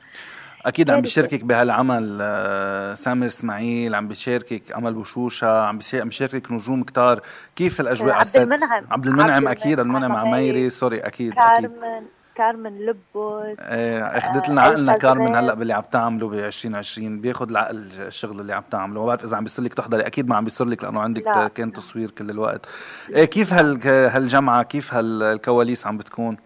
أكيد 0.65 0.89
عم 0.89 0.95
كارثة. 0.95 1.01
بيشاركك 1.01 1.43
بهالعمل 1.43 2.17
آه، 2.21 2.93
سامر 2.93 3.27
إسماعيل 3.27 3.95
عم 3.95 4.07
بيشاركك 4.07 4.71
أمل 4.77 4.93
بوشوشه 4.93 5.61
عم 5.67 5.77
بيشا- 5.77 6.01
عم 6.01 6.07
بيشاركك 6.07 6.51
نجوم 6.51 6.83
كتار 6.83 7.21
كيف 7.55 7.81
الأجواء 7.81 8.13
عبد؟ 8.15 8.35
المنعم. 8.37 8.85
عبد 8.91 9.07
المنعم 9.07 9.47
أكيد 9.47 9.79
عبد 9.79 9.87
المنعم 9.87 10.11
عمايري 10.15 10.69
سوري 10.69 10.99
أكيد 10.99 11.33
كارمن 11.33 12.05
كارمن 12.35 12.77
لبوس 12.85 13.43
إيه 13.59 14.03
أخذت 14.17 14.45
آه، 14.45 14.51
لنا 14.51 14.61
عقلنا 14.61 14.91
ألفا 14.93 15.01
كارمن. 15.01 15.35
هلأ 15.35 15.53
باللي 15.53 15.73
عم 15.73 15.83
تعمله 15.91 16.27
ب 16.29 16.33
2020 16.33 17.21
بياخذ 17.21 17.49
العقل 17.49 17.89
الشغل 18.07 18.39
اللي 18.39 18.53
عم 18.53 18.63
تعمله 18.71 18.99
ما 18.99 19.05
بعرف 19.05 19.23
إذا 19.23 19.37
عم 19.37 19.43
بيصير 19.43 19.65
لك 19.65 19.73
تحضري 19.73 20.01
أكيد 20.01 20.27
ما 20.27 20.35
عم 20.35 20.43
بيصير 20.43 20.67
لك 20.67 20.83
لأنه 20.83 20.99
عندك 21.01 21.27
لا. 21.27 21.47
كان 21.47 21.73
تصوير 21.73 22.11
كل 22.11 22.29
الوقت 22.29 22.65
إيه 23.09 23.25
كيف 23.25 23.53
هال 23.53 23.87
هالجمعة 23.87 24.63
كيف 24.63 24.93
هالكواليس 24.93 25.87
عم 25.87 25.97
بتكون 25.97 26.37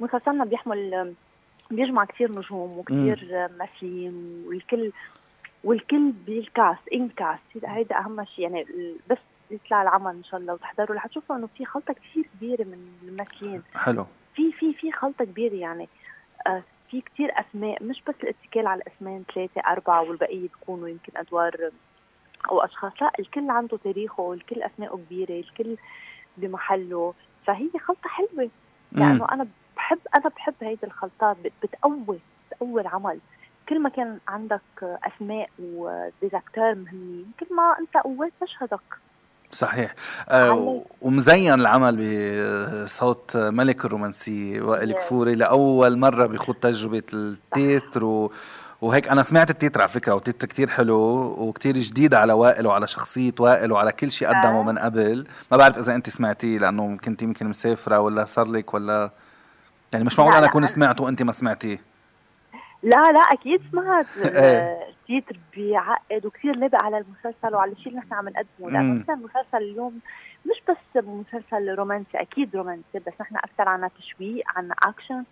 مسلسلنا 0.00 0.44
بيحمل 0.44 1.14
بيجمع 1.70 2.04
كثير 2.04 2.32
نجوم 2.32 2.70
وكثير 2.78 3.48
ممثلين 3.58 4.44
والكل 4.46 4.92
والكل 5.64 6.12
بالكاست 6.26 6.88
ان 6.94 7.08
كاست 7.08 7.64
هيدا 7.64 7.98
أهم 7.98 8.24
شيء. 8.24 8.44
يعني 8.44 8.66
بس 9.10 9.18
يطلع 9.50 9.82
العمل 9.82 10.10
إن 10.14 10.24
شاء 10.24 10.40
الله 10.40 10.54
وتحضروا 10.54 10.96
رح 10.96 11.06
تشوفوا 11.06 11.36
إنه 11.36 11.48
في 11.58 11.64
خلطة 11.64 11.94
كثير 11.94 12.26
كبيرة 12.36 12.64
من 12.64 12.88
الممثلين. 13.02 13.62
حلو. 13.74 14.06
في 14.34 14.52
في 14.52 14.72
في 14.72 14.92
خلطة 14.92 15.24
كبيرة 15.24 15.54
يعني. 15.54 15.88
آه 16.46 16.62
في 16.90 17.00
كثير 17.00 17.32
أسماء 17.40 17.84
مش 17.84 18.02
بس 18.08 18.14
الاتكال 18.22 18.66
على 18.66 18.82
الاسمين 18.82 19.24
ثلاثة 19.34 19.60
أربعة 19.60 20.02
والبقيه 20.02 20.40
بيكونوا 20.40 20.88
يمكن 20.88 21.12
أدوار 21.16 21.70
أو 22.50 22.60
أشخاص. 22.60 22.92
لا 23.02 23.12
الكل 23.18 23.50
عنده 23.50 23.76
تاريخه 23.76 24.22
والكل 24.22 24.62
أسماءه 24.62 24.96
كبيرة 24.96 25.40
الكل 25.40 25.76
بمحله. 26.36 27.14
فهي 27.46 27.70
خلطة 27.84 28.08
حلوة. 28.08 28.50
لأنه 28.92 29.26
أنا 29.32 29.46
بحب 29.80 29.98
أنا 30.16 30.28
بحب 30.36 30.54
هيدي 30.62 30.86
الخلطات 30.86 31.36
بت- 31.44 31.52
بتقوي 31.62 32.18
بتقوي 32.52 32.80
العمل 32.80 33.18
كل 33.68 33.80
ما 33.82 33.88
كان 33.88 34.18
عندك 34.28 34.60
أسماء 34.82 35.48
و 35.62 35.72
des 35.72 36.03
acteurs 36.03 36.74
مهمين 36.74 37.32
كل 37.40 37.46
ما 37.56 37.76
أنت 37.80 38.04
قويت 38.04 38.32
مشهدك 38.42 38.80
صحيح 39.52 39.94
آه. 40.28 40.82
ومزين 41.02 41.52
العمل 41.54 41.96
بصوت 42.84 43.36
ملك 43.36 43.84
الرومانسية 43.84 44.62
وائل. 44.62 44.92
كفوري 44.92 45.34
لأول 45.34 45.98
مرة 45.98 46.26
بيخوض 46.26 46.54
تجربة 46.54 47.02
ال 47.12 47.27
titre 47.27 48.04
و... 48.04 48.32
وهيك 48.80 49.08
أنا 49.08 49.22
سمعت 49.22 49.50
ال 49.50 49.55
titre 49.55 49.80
على 49.80 49.88
فكرة 49.88 50.14
وال 50.14 50.23
titre 50.23 50.46
كتير 50.46 50.68
حلو 50.68 50.96
وكتير 51.38 51.78
جديد 51.78 52.14
على 52.14 52.32
وائل 52.32 52.66
وعلى 52.66 52.88
شخصية 52.88 53.32
وائل 53.40 53.72
وعلى 53.72 53.92
كل 53.92 54.12
شيء 54.12 54.28
قدمه 54.28 54.60
آه. 54.60 54.62
من 54.62 54.78
قبل 54.78 55.26
ما 55.50 55.56
بعرف 55.56 55.78
إذا 55.78 55.94
أنت 55.94 56.10
سمعتيه 56.10 56.58
لأنه 56.58 56.96
كنت 57.04 57.22
يمكن 57.22 57.46
مسافرة 57.48 58.00
ولا 58.00 58.24
صار 58.24 58.46
لك 58.46 58.74
ولا 58.74 59.10
يعني 59.92 60.04
مش 60.04 60.18
معقول 60.18 60.44
أكون 60.44 60.62
أنا- 60.62 60.68
سمعته 60.68 61.04
وأنت 61.04 61.22
ما 61.22 61.32
سمعتيه 61.32 61.78
لا 62.82 63.02
لا 63.12 63.20
أكيد 63.32 63.62
سمعت 63.72 64.06
إيه. 64.18 64.88
ال 64.88 64.96
titre 64.96 65.36
بيعقد 65.56 66.26
وكثير 66.26 66.56
لبق 66.56 66.82
على 66.84 66.98
المسلسل 66.98 67.54
وعلى 67.54 67.72
الشيء 67.72 67.88
اللي 67.88 67.98
نحن 68.00 68.14
عم 68.14 68.28
نقدمه. 68.28 68.70
لأنه 68.70 69.04
المسلسل 69.08 69.56
اليوم 69.56 69.98
مش 70.46 70.62
بس 70.68 71.04
مسلسل 71.04 71.74
رومانسي 71.74 72.10
أكيد 72.20 72.56
رومانسي 72.56 72.98
بس 73.06 73.12
نحن 73.20 73.36
أكثر 73.36 73.68
عنا 73.68 73.90
تشويق 73.98 74.44
عنا 74.56 74.74
أكشن 74.82 75.24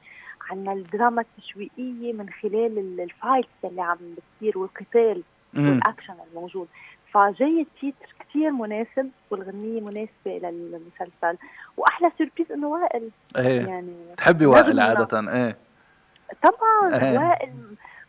عنا 0.50 0.72
الدراما 0.72 1.22
التشويقية 1.22 2.12
من 2.12 2.26
خلال 2.42 2.78
ال- 2.78 3.00
ال 3.00 3.07
fights 3.07 3.48
اللي 3.64 3.82
عم 3.82 3.96
بتصير 4.16 4.58
والقتال. 4.58 5.22
والأكشن 5.56 6.14
الموجود 6.30 6.68
فجاي 7.12 7.60
ال 7.60 7.69
titre 7.69 8.14
كثير 8.30 8.50
مناسب 8.50 9.11
والغنية 9.30 9.80
مناسبة 9.80 10.08
للمسلسل 10.49 11.38
وأحلى 11.76 12.12
surprise 12.18 12.52
إنه 12.52 12.66
وائل. 12.68 13.11
إيه. 13.37 13.66
يعني 13.66 13.94
تحبي 14.16 14.44
نجم 14.44 14.54
وائل. 14.54 14.80
عادة؟ 14.80 15.32
إيه. 15.32 15.56
طبعا 16.42 17.02
إيه. 17.02 17.18
وائل 17.18 17.52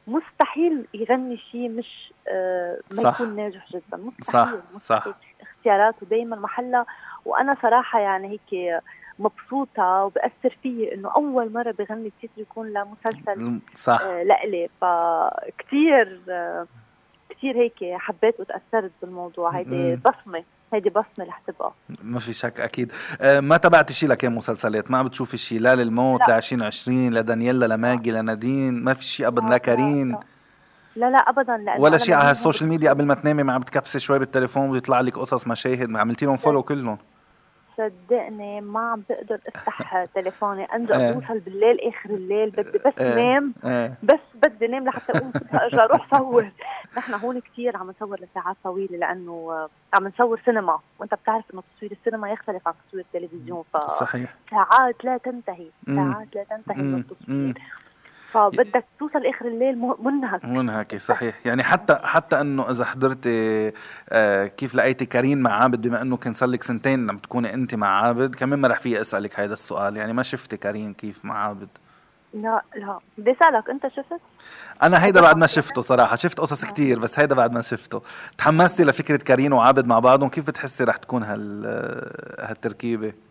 مستحيل 0.08 0.86
يغني 0.94 1.38
شيء 1.38 1.70
مش 1.70 2.14
آه 2.28 2.80
ما 2.92 3.04
صح. 3.04 3.22
يكون 3.22 3.36
ناجح 3.36 3.68
جدا. 3.72 4.12
صح 4.22 4.48
مستحيل. 4.48 4.62
مستحيل 4.76 5.14
صح. 5.14 5.18
اختياراته 5.42 6.06
دائما 6.10 6.36
محلها 6.36 6.86
وأنا 7.26 7.56
صراحة 7.62 8.00
يعني 8.00 8.28
هيك 8.52 8.82
مبسوطة 9.20 10.04
وبأثر 10.04 10.58
فيي 10.64 10.94
إنه 10.96 11.10
أول 11.16 11.54
مرة 11.54 11.72
بغني 11.72 12.08
التتر 12.08 12.42
يكون 12.42 12.74
لمسلسل 12.74 13.60
صح. 13.76 14.02
آه 14.02 14.24
لإلي. 14.24 14.70
فكتير 14.82 16.22
آه 16.30 16.68
كتير 17.30 17.56
هيك 17.58 17.74
حبيت 18.00 18.40
وتأثرت 18.40 18.92
بالموضوع. 19.02 19.58
هيدي 19.58 19.70
مم. 19.76 19.96
بصمة. 20.06 20.44
هيدي 20.74 20.90
بصمة 20.90 21.26
رح 21.28 21.42
تبقى 21.48 21.72
ما 22.04 22.20
في 22.20 22.34
شك 22.34 22.60
أكيد. 22.60 22.92
آه، 23.22 23.40
ما 23.40 23.58
تبعتي 23.58 23.94
شيء 23.94 24.10
لكان 24.10 24.36
مسلسلات؟ 24.36 24.92
ما 24.92 24.98
عم 24.98 25.06
بتشوفي 25.08 25.38
شيء 25.38 25.60
لا 25.60 25.76
للموت 25.76 26.22
ل 26.28 26.32
لا. 26.32 26.38
2020 26.38 27.14
لدانييلا 27.14 27.66
لماجي 27.66 28.12
لنادين. 28.12 28.84
ما 28.84 28.94
في 28.94 29.04
شيء 29.04 29.28
ابدا 29.28 29.42
لا، 29.42 29.50
لا 29.50 29.58
كارين. 29.58 30.12
لا, 30.12 30.20
لا, 30.96 31.10
لا 31.10 31.18
ابدا 31.18 31.58
لأنه 31.58 31.82
ولا 31.82 31.98
شيء 31.98 32.16
على 32.16 32.32
السوشيال 32.32 32.70
ميديا 32.70 32.90
قبل 32.90 33.06
ما 33.06 33.14
تنامي 33.14 33.44
ما 33.44 33.54
عم 33.54 33.62
بتكبسي 33.62 34.00
شوي 34.00 34.20
بالتليفون 34.20 34.70
ويطلع 34.70 35.02
لك 35.02 35.18
قصص 35.20 35.48
مشاهد 35.48 35.90
ما 35.90 36.00
عملتي 36.00 36.26
لهم 36.26 36.36
follow 36.36 36.64
كلهم. 36.64 36.98
صدقني 37.80 38.62
ما 38.62 38.80
عم 38.92 39.04
بقدر 39.10 39.40
افتح 39.48 40.04
تليفوني. 40.16 40.62
إيه. 40.74 41.14
اوصل 41.14 41.40
بالليل 41.40 41.80
اخر 41.88 42.10
الليل. 42.10 42.50
بدي 42.50 42.80
بس 42.86 43.00
إيه. 43.00 43.16
نام. 43.16 43.54
إيه. 43.66 43.94
بس 44.04 44.20
بدي 44.36 44.68
نام 44.68 44.86
لحتى 44.86 45.18
اقوم 45.18 45.32
ارجع 45.62 45.84
أروح 45.84 46.18
صور 46.20 46.52
نحن 46.98 47.14
هون 47.14 47.40
كثير 47.40 47.78
عم 47.78 47.90
نصور 47.90 48.20
لساعات 48.22 48.56
طويلة 48.64 48.98
لأنه 48.98 49.68
عم 49.94 50.08
نصور 50.08 50.42
سينما. 50.46 50.80
وأنت 51.00 51.14
بتعرف 51.14 51.44
إنه 51.54 51.64
تصوير 51.78 51.92
السينما 51.92 52.32
يختلف 52.32 52.68
عن 52.68 52.74
تصوير 52.90 53.06
التلفزيون. 53.14 53.64
صحيح. 53.88 54.36
فساعات 54.48 55.06
لا 55.06 55.18
تنتهي. 55.18 55.68
ساعات 55.86 56.28
لا 56.36 56.44
تنتهي. 56.44 56.82
من. 56.84 57.00
التصوير. 57.00 57.58
فبدك 58.32 58.86
توصل 59.00 59.26
آخر 59.26 59.48
الليل 59.48 59.78
منهك. 60.00 60.46
منهكة 60.46 60.98
صحيح. 60.98 61.36
يعني 61.46 61.64
حتى 61.64 62.00
حتى 62.04 62.42
إنه 62.42 62.72
إذا 62.72 62.86
حضرتي 62.86 63.72
آه 64.10 64.48
كيف 64.48 64.76
لقيتي 64.76 65.06
كارين 65.06 65.42
مع 65.42 65.52
عابد 65.52 65.88
بما 65.88 66.02
إنه 66.02 66.18
كان 66.18 66.34
صار 66.34 66.50
لك 66.50 66.64
سنتين 66.64 67.10
عم 67.10 67.18
تكوني 67.18 67.54
أنت 67.54 67.76
مع 67.76 67.88
عابد 67.88 68.36
كمان 68.36 68.60
ما 68.60 68.68
رح 68.68 68.80
في 68.80 69.02
أسألك 69.02 69.40
هذا 69.40 69.54
السؤال. 69.54 69.98
يعني 69.98 70.14
ما 70.14 70.24
شفتي 70.24 70.58
كارين 70.58 70.94
كيف 70.94 71.26
مع 71.26 71.38
عابد؟ 71.38 71.70
لا 72.34 72.64
لا. 72.76 73.00
بدي 73.18 73.32
أسألك 73.32 73.70
أنت 73.70 73.88
شفت؟ 73.88 74.22
أنا 74.84 75.06
هيدا 75.06 75.22
بعد 75.22 75.38
ما 75.38 75.48
شفته 75.48 75.82
صراحة. 75.82 76.16
شفت 76.16 76.40
قصص 76.40 76.66
كتير 76.66 77.00
بس 77.00 77.20
هيدا 77.20 77.36
بعد 77.36 77.54
ما 77.54 77.62
شفته. 77.62 78.02
تحمستي 78.38 78.84
لفكرة 78.84 79.18
كارين 79.18 79.54
وعابد 79.54 79.86
مع 79.88 80.00
بعضهم؟ 80.00 80.30
كيف 80.30 80.48
بتحسي 80.48 80.84
رح 80.84 80.96
تكون 80.98 81.24
هال 81.24 81.66
هالتركيبة؟ 82.40 83.08
أه 83.08 83.29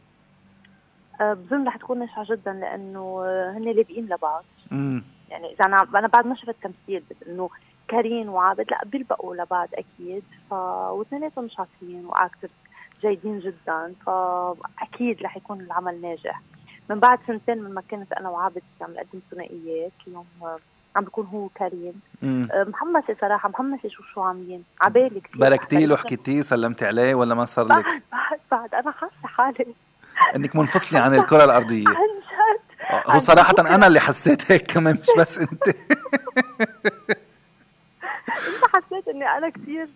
بظن 1.21 1.67
رح 1.67 1.77
تكون 1.77 1.99
ناجحة 1.99 2.25
جدا 2.29 2.53
لأنه 2.53 3.23
آه، 3.27 3.51
هن 3.57 3.63
لاجئين 3.63 4.05
لبعض. 4.05 4.45
امم 4.73 5.03
يعني 5.31 5.47
إذا 5.53 5.65
أنا 5.65 5.87
أنا 5.95 6.07
بعد 6.09 6.27
ما 6.27 6.35
شفت 6.35 6.57
تمثيل 6.63 7.03
بس 7.11 7.29
إنه 7.29 7.51
كارين 7.89 8.29
وعابد 8.29 8.71
لا 8.71 8.85
بيلبقوا 8.85 9.35
لبعض 9.37 9.69
أكيد. 9.75 10.23
ف 10.51 10.53
واثنيناتهم 10.53 11.49
شاطرين 11.49 12.07
وأكتر 12.07 12.49
جيدين 13.01 13.39
جدا 13.39 13.95
فاكيد 14.07 15.23
رح 15.23 15.37
يكون 15.37 15.61
العمل 15.61 16.01
ناجح. 16.01 16.41
من 16.91 17.01
بعد 17.01 17.19
سنتين 17.27 17.63
من 17.63 17.75
ما 17.75 17.83
كنت 17.91 18.13
أنا 18.13 18.29
وعابد 18.29 18.63
عم 18.81 18.91
نقدم 18.93 19.21
ثنائيات 19.31 19.93
اليوم 20.07 20.27
آه، 20.43 20.59
عم 20.97 21.05
بيكون 21.05 21.27
هو 21.27 21.49
كريم. 21.49 22.01
آه، 22.25 22.65
محمسة 22.65 23.17
صراحة 23.21 23.49
محمسة 23.49 23.89
شو 23.89 24.03
شو 24.03 24.21
عاملين. 24.23 24.65
عبالي 24.81 25.21
كثير 25.21 25.41
باركتي 25.41 25.87
له 25.87 25.97
حكيتيه 25.97 26.41
سلمتي 26.41 26.87
عليه 26.87 27.15
ولا 27.15 27.35
ما 27.35 27.45
صار 27.45 27.65
لك؟ 27.65 27.73
بعد 27.73 28.03
بعد 28.13 28.41
بعد 28.51 28.75
أنا 28.75 28.91
حاسة 28.93 29.13
حالي. 29.25 29.75
إنك 30.37 30.57
منفصلة 30.57 31.01
عن 31.01 31.15
الكرة 31.15 31.45
الأرضية. 31.45 31.89
عن 31.89 31.95
جد. 31.95 33.11
هو 33.15 33.19
صراحة 33.19 33.55
أنا 33.61 33.87
اللي 33.87 34.01
حسيت 34.01 34.53
هيك 34.53 34.73
كمان 34.73 34.95
مش 35.01 35.07
بس 35.19 35.39
أنت. 35.39 35.69
انت 38.29 38.65
حسيت 38.75 39.09
إني 39.09 39.25
أنا 39.29 39.49
كثير 39.51 39.89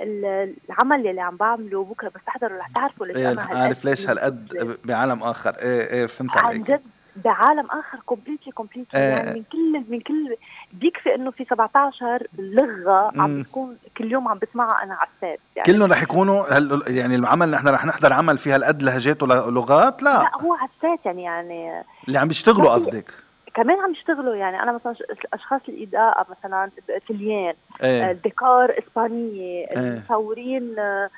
العمل 0.00 1.06
اللي 1.06 1.20
عم 1.20 1.36
بعمله 1.36 1.84
بكرة 1.84 2.08
بس 2.08 2.20
تحضره 2.26 2.58
رح 2.58 2.68
تعرفوا 2.74 3.06
ليش 3.06 3.16
إيه 3.16 3.32
أنا 3.32 3.42
عارف 3.42 3.84
ليش 3.84 4.08
هالقد 4.08 4.76
بعالم 4.84 5.22
آخر. 5.22 5.50
إيه 5.50 5.90
إيه 5.92 6.06
فهمت 6.06 6.36
عن 6.36 6.44
عليك. 6.44 6.70
جد. 6.70 6.82
بعالم 7.24 7.66
آخر 7.66 7.98
completely 8.06 8.52
completely 8.52 9.00
إيه. 9.00 9.08
يعني 9.08 9.30
من 9.34 9.44
كل 9.52 9.84
من 9.88 10.00
كل 10.00 10.36
بيكفي 10.72 11.14
إنه 11.14 11.30
في 11.30 11.44
17 11.44 12.26
لغة 12.38 13.12
عم. 13.16 13.42
بتكون 13.42 13.76
كل 13.96 14.12
يوم 14.12 14.28
عم 14.28 14.38
بسمعها 14.38 14.82
أنا 14.82 14.94
على 14.94 15.08
ال 15.14 15.21
set 15.21 15.40
يعني. 15.56 15.72
كلهم 15.72 15.92
رح 15.92 16.02
يكونوا 16.02 16.56
هال 16.56 16.82
يعني 16.86 17.14
العمل 17.14 17.50
نحن 17.50 17.68
رح 17.68 17.86
نحضر 17.86 18.12
عمل 18.12 18.38
فيه 18.38 18.54
هالقد 18.54 18.82
لهجات 18.82 19.22
ولغات؟ 19.22 20.02
لا. 20.02 20.22
لا 20.22 20.44
هو 20.44 20.54
على 20.54 20.70
ال 20.76 20.84
set 20.84 21.06
يعني 21.06 21.22
يعني. 21.22 21.84
اللي 22.08 22.18
عم 22.18 22.28
بيشتغلوا 22.28 22.70
قصدك. 22.70 23.14
كمان 23.54 23.80
عم 23.80 23.92
يشتغلوا 23.92 24.34
يعني. 24.34 24.62
أنا 24.62 24.72
مثلا 24.72 24.94
أشخاص 25.32 25.60
الاضاءه 25.68 26.26
مثلا 26.30 26.70
Italian 26.90 27.54
إيه. 27.82 28.10
الديكور 28.10 28.78
إسبانية 28.78 29.66
إيه. 29.66 29.78
المصورين 29.78 30.78
آه، 30.78 30.82
آه، 30.82 31.10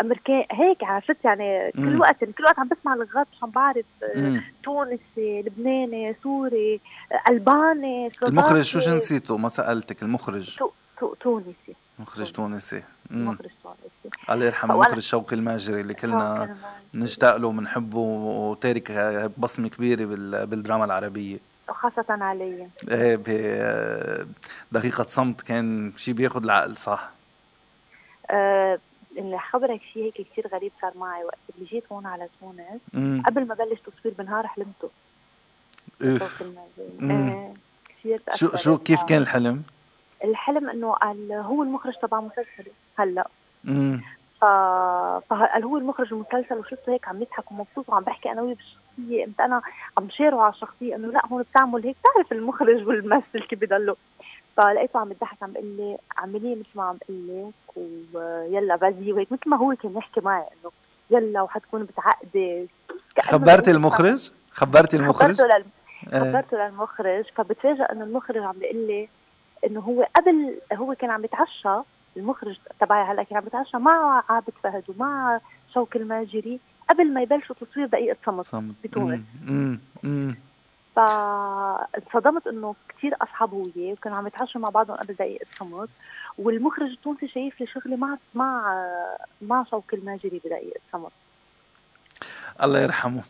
امريكان 0.00 0.44
هيك 0.52 0.84
عرفت 0.84 1.16
يعني. 1.24 1.72
كل 1.72 2.00
وقت 2.00 2.24
كل 2.24 2.44
وقت 2.44 2.58
عم 2.58 2.68
بسمع 2.68 2.94
لغات 2.94 3.26
مش 3.32 3.42
عم 3.42 3.50
بعرف 3.50 3.84
آه،. 4.02 4.40
تونسي 4.62 5.42
لبناني 5.46 6.16
سوري 6.22 6.80
آه، 7.12 7.30
ألباني 7.32 8.08
المخرج 8.22 8.60
شو 8.60 8.78
جنسيته؟ 8.78 9.36
ما 9.36 9.48
سألتك 9.48 10.02
المخرج. 10.02 10.56
تو- 10.56 10.70
تو- 11.00 11.14
تونسي. 11.14 11.74
مخرج 11.98 12.32
تونسي. 12.32 12.82
مخرج 13.10 13.50
تونسي. 13.62 14.16
الله 14.30 14.46
يرحم 14.46 14.70
المخرج 14.72 14.98
شوقي 14.98 15.36
الماجري 15.36 15.80
اللي 15.80 15.94
كلنا. 15.94 16.56
نشتاق 16.94 17.36
له 17.36 17.48
وبنحبه 17.48 17.98
وتارك 17.98 18.92
بصمة 19.38 19.68
كبيرة 19.68 20.04
بال- 20.04 20.46
بالدراما 20.46 20.84
العربية. 20.84 21.38
وخاصة 21.68 22.04
علي. 22.08 22.68
إيه 22.90 23.16
ب- 23.16 24.28
دقيقة 24.72 25.04
صمت 25.08 25.40
كان 25.42 25.92
شي 25.96 26.12
بياخد 26.12 26.44
العقل 26.44 26.76
صح؟ 26.76 27.10
خبرك 29.50 29.80
شيء 29.92 30.04
هيك 30.04 30.14
كثير 30.14 30.48
غريب 30.52 30.72
صار 30.82 30.92
معي 30.96 31.24
وقت 31.24 31.38
اللي 31.54 31.66
جيت 31.66 31.84
هون 31.92 32.06
على 32.06 32.28
تونس. 32.40 32.80
قبل 33.26 33.46
ما 33.46 33.54
بلش 33.54 33.80
تصوير 33.80 34.14
بنهار 34.18 34.46
حلمته. 34.46 34.90
مم. 36.00 36.18
إيه، 37.10 37.52
كثير 37.88 38.20
شو. 38.34 38.56
شو 38.56 38.78
كيف 38.78 39.02
كان 39.02 39.22
الحلم؟ 39.22 39.62
الحلم 40.24 40.70
إنه 40.70 40.92
قال 40.92 41.32
هو 41.32 41.62
المخرج 41.62 41.94
تبع 42.02 42.20
مسلسل 42.20 42.70
هلأ 42.98 43.28
امم 43.68 44.02
ف... 44.40 44.44
فقال 45.30 45.64
هو 45.64 45.76
المخرج 45.76 46.12
المسلسل 46.12 46.58
وشفته 46.58 46.92
هيك 46.92 47.08
عم 47.08 47.22
يضحك 47.22 47.52
ومبسوط 47.52 47.88
وعم 47.88 48.02
بحكي 48.02 48.32
أنا 48.32 48.42
وياه 48.42 48.54
بالشخصيه 48.54 49.24
إمتى 49.24 49.44
أنا 49.44 49.62
عم 49.98 50.10
شيره 50.10 50.42
على 50.42 50.52
الشخصية 50.52 50.96
إنه 50.96 51.08
لا 51.12 51.26
هون 51.26 51.42
بتعمل 51.42 51.86
هيك 51.86 51.96
بتعرف 52.00 52.32
المخرج 52.32 52.88
والممثل 52.88 53.42
كيف 53.48 53.60
بضلوا 53.60 53.94
فلقيته 54.56 54.98
عم 55.00 55.10
يضحك 55.10 55.42
عم 55.42 55.52
بيقول 55.52 55.66
لي 55.76 55.98
اعمليه 56.18 56.54
مثل 56.56 56.68
ما 56.74 56.82
عم 56.82 56.96
بقول 57.08 57.28
لك 57.28 57.76
ويلا 58.14 58.76
بزي 58.76 59.12
وهيك 59.12 59.32
مثل 59.32 59.42
ما 59.50 59.56
هو 59.56 59.74
كان 59.82 59.96
يحكي 59.96 60.20
معي 60.20 60.42
إنه 60.42 60.70
يلا 61.10 61.42
وحتكون 61.42 61.84
بتعقدي 61.84 62.68
بقول- 63.68 63.76
المخرج؟ 63.76 64.30
خبرتي 64.52 64.96
المخرج؟ 64.96 65.36
خبرته 65.40 65.44
لل... 65.58 65.64
إيه. 66.12 66.20
خبرته 66.20 66.56
للمخرج 66.68 67.24
فبتفاجئ 67.36 67.92
إنه 67.92 68.04
المخرج 68.04 68.36
عم 68.42 68.52
بيقول 68.58 68.86
لي 68.86 69.08
إنه 69.66 69.80
هو 69.80 70.06
قبل 70.16 70.54
هو 70.72 70.94
كان 70.94 71.10
عم 71.10 71.24
يتعشى 71.24 71.82
المخرج 72.16 72.58
تبعي 72.80 73.12
هلأ 73.12 73.22
كان 73.22 73.38
عم 73.38 73.46
يتعشى 73.46 73.76
مع 73.76 74.22
عابد 74.28 74.52
فهد 74.62 74.84
ومع 74.88 75.40
شوقي 75.74 75.98
الماجري 76.00 76.60
قبل 76.90 77.12
ما 77.14 77.22
يبلشوا 77.22 77.56
تصوير 77.60 77.86
دقيقة 77.86 78.16
صمت 78.26 78.44
صمت 78.44 78.74
بتونس. 78.84 79.20
فانصدمت 80.96 82.46
انه 82.46 82.74
كثير 82.88 83.14
اصحاب 83.22 83.52
هو 83.52 83.62
وياه 83.76 83.92
وكانوا 83.92 84.18
عم 84.18 84.26
يتعشوا 84.26 84.60
مع 84.60 84.68
بعضهم 84.68 84.96
قبل 84.96 85.14
دقيقة 85.14 85.46
صمت. 85.58 85.88
والمخرج 86.38 86.90
التونسي 86.90 87.28
شايف 87.28 87.60
لي 87.60 87.66
شغلي 87.66 87.96
مع 87.96 88.16
مع 88.34 88.74
مع 89.42 89.64
شوقي 89.64 89.96
الماجري 89.96 90.40
بدقيقة 90.44 90.80
صمت. 90.92 91.12
الله 92.62 92.80
يرحمه. 92.82 93.22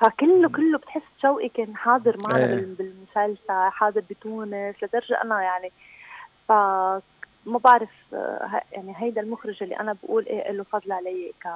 فكله 0.00 0.48
كله 0.48 0.78
بتحس 0.78 1.02
شوقي 1.22 1.48
كان 1.48 1.76
حاضر 1.76 2.16
معنا. 2.28 2.46
بال- 2.46 2.74
بالمسلسل 2.74 3.70
حاضر 3.70 4.02
بتونس 4.10 4.74
لدرجة 4.82 5.22
أنا 5.24 5.42
يعني 5.42 5.72
ف 6.48 6.52
ما 7.46 7.58
بعرف 7.58 7.90
آه، 8.12 8.60
يعني 8.72 8.94
هيدا 8.96 9.20
المخرج 9.20 9.62
اللي 9.62 9.80
أنا 9.80 9.96
بقول 10.02 10.26
إيه 10.26 10.52
له 10.52 10.64
فضل 10.64 10.92
علي 10.92 11.32
ك 11.44 11.48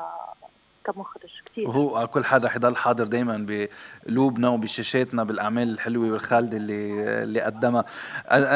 كمخرج 0.93 1.31
كثير 1.47 1.69
وهو 1.69 2.07
كل 2.07 2.25
حدا 2.25 2.47
رح 2.47 2.57
يضل 2.57 2.77
حاضر 2.77 3.05
دائما 3.05 3.47
بقلوبنا 3.49 4.49
وبشاشاتنا 4.49 5.25
بالأعمال 5.25 5.69
الحلوة 5.69 6.13
والخالدة 6.13 6.57
اللي 6.57 7.23
اللي 7.23 7.41
قدمها. 7.41 7.85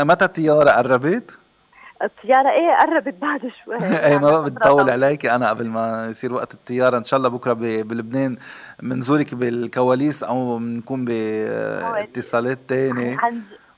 متى 0.05 0.25
الطيارة 0.25 0.71
قربت؟ 0.71 1.39
الطيارة 2.03 2.51
إيه 2.51 2.77
قربت 2.81 3.15
بعد 3.15 3.41
شوي. 3.65 3.77
اي 4.07 4.19
ما 4.19 4.31
يعني 4.31 4.45
بتطول 4.45 4.91
عليكي 4.91 5.35
أنا 5.35 5.49
قبل 5.49 5.69
ما 5.69 6.07
يصير 6.11 6.33
وقت 6.33 6.55
الطيارة 6.55 6.99
إن 6.99 7.05
شاء 7.05 7.19
الله 7.19 7.29
بكرة 7.29 7.53
بلبنان 7.83 8.37
بنزورك 8.83 9.35
بالكواليس 9.35 10.23
أو 10.23 10.59
بنكون 10.59 11.05
باتصالات 11.05 12.73
جد 12.73 13.19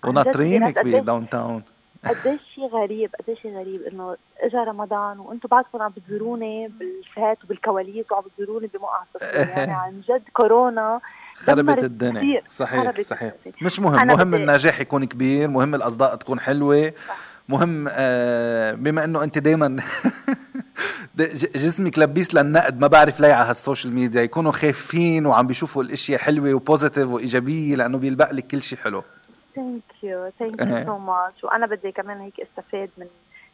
وناطرينك 0.05 0.79
ب 0.79 1.29
downtown 1.29 1.63
قديش 2.09 2.41
شيء 2.55 2.67
غريب 2.73 3.11
قديش 3.21 3.41
شيء 3.43 3.59
غريب 3.59 3.83
إنه 3.83 4.17
اجى 4.41 4.57
رمضان 4.57 5.19
وأنتم 5.19 5.49
بعدكم 5.49 5.83
عم 5.83 5.93
بتزوروني 5.97 6.69
بال 6.69 6.94
fete 6.94 7.45
وبالكواليس 7.45 8.05
وعم 8.13 8.23
بتزوروني 8.23 8.67
بموقع 8.75 9.03
صفر 9.15 9.37
يعني 9.59 9.73
عن 9.73 10.01
جد 10.09 10.23
كورونا 10.33 11.01
خربت 11.37 11.85
الدنيا. 11.85 12.21
كتير. 12.21 12.43
صحيح 12.49 12.85
خربت 12.85 13.01
صحيح. 13.07 13.33
الدنيا. 13.47 13.57
مش 13.67 13.81
مهم 13.81 14.07
مهم 14.07 14.31
بدي- 14.31 14.43
النجاح 14.43 14.81
يكون 14.81 15.05
كبير 15.05 15.49
مهم 15.49 15.75
الأصداء 15.75 16.15
تكون 16.17 16.41
حلوة. 16.41 16.93
مهم 17.49 17.89
آه 17.91 18.73
بما 18.73 19.05
إنه 19.05 19.23
أنت 19.25 19.39
دائما 19.39 19.77
جسمك 21.55 21.99
لبيس 21.99 22.35
للنقد 22.35 22.81
ما 22.81 22.87
بعرف 22.87 23.21
ليه 23.21 23.33
على 23.35 23.49
هالسوشيال 23.51 23.93
ميديا. 23.93 24.23
يكونوا 24.23 24.53
خايفين 24.53 25.27
وعم 25.27 25.47
بيشوفوا 25.47 25.83
الإشياء 25.83 26.21
حلوة 26.21 26.55
و 26.55 26.61
positive 26.61 27.09
وإيجابية 27.09 27.77
لأنه 27.77 27.99
بيلبق 27.99 28.33
لك 28.33 28.47
كل 28.47 28.63
شيء 28.63 28.79
حلو. 28.79 29.03
thank 29.57 29.83
you 30.03 30.31
thank. 30.39 30.61
you 30.61 30.85
so 30.87 30.99
much 30.99 31.45
وأنا 31.45 31.67
بدي 31.67 31.93
كمان 31.93 32.21
هيك 32.21 32.41
استفاد 32.41 32.91
من 32.99 33.07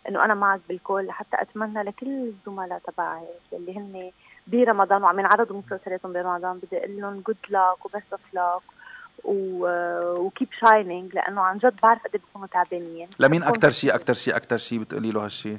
إنه 0.08 0.24
أنا 0.24 0.34
معك 0.34 0.60
بالكل. 0.68 1.06
لحتى 1.06 1.42
أتمنى 1.42 1.82
لكل 1.82 2.06
الزملاء 2.08 2.78
تبعي 2.78 3.26
اللي 3.52 3.76
هن 3.76 4.10
برمضان 4.46 5.02
وعم 5.02 5.18
ينعرضوا 5.18 5.62
مسلسلاتهم 5.66 6.12
برمضان 6.12 6.58
بدي 6.58 6.78
أقول 6.78 7.00
لهم 7.00 7.22
good 7.26 7.36
luck 7.50 7.84
و 7.84 7.90
best 7.90 8.12
of 8.12 8.20
luck 8.34 8.62
و 9.24 9.49
keep 9.49 10.48
shining 10.60 11.14
لأنه 11.14 11.40
عن 11.40 11.58
جد 11.58 11.74
بعرف 11.82 12.02
قد 12.02 12.10
إيه 12.14 12.20
بيكونوا 12.20 12.46
تعبانين. 12.46 13.08
لمين 13.20 13.42
أكثر 13.42 13.70
شيء 13.70 13.94
أكثر 13.94 14.14
شيء 14.14 14.36
أكثر 14.36 14.56
شيء 14.58 14.78
بتقولي 14.80 15.10
له 15.10 15.24
هالشيء 15.24 15.58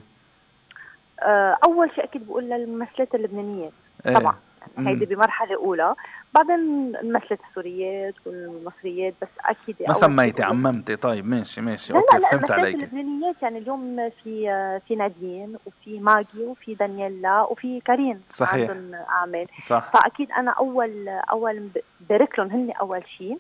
آه، 1.22 1.58
أول 1.66 1.92
شيء 1.96 2.04
أكيد 2.04 2.28
بقول 2.28 2.44
للممثلات 2.44 3.16
اللبنانيات 3.16 3.72
إيه. 4.06 4.14
طبعا. 4.14 4.36
هيدي 4.78 5.06
بمرحلة 5.06 5.56
أولى. 5.56 5.96
بعدين 6.34 6.56
الممثلات 6.96 7.40
السوريات 7.50 8.14
والمصريات 8.26 9.14
بس 9.22 9.28
أكيد 9.46 9.76
ما 9.88 9.94
سميتي 9.94 10.44
عممتي. 10.44 10.96
طيب 10.96 11.26
ماشي 11.26 11.62
ماشي. 11.62 11.94
لا 11.94 12.00
okay 12.00 12.18
لا 12.18 12.22
لا 12.22 12.30
فهمت 12.30 12.52
عليكي. 12.52 12.78
اللبنانيات 12.78 13.36
يعني 13.42 13.58
اليوم 13.58 14.10
في 14.24 14.80
في 14.88 14.96
نادين 14.96 15.58
وفي 15.66 16.00
ماجي 16.00 16.44
وفي 16.46 16.74
دانييلا 16.76 17.42
وفي 17.42 17.80
كارين 17.80 18.22
صحيح. 18.30 18.70
عندهم 18.70 18.96
اعمال 18.96 19.48
صح. 19.62 19.92
فأكيد 19.94 20.32
أنا 20.32 20.52
أول 20.52 21.08
أول 21.10 21.70
بارك 22.10 22.40
لهم 22.40 22.50
هن 22.50 22.72
أول 22.72 23.04
شيء 23.18 23.38